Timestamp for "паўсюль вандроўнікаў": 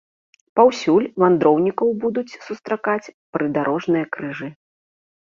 0.59-1.93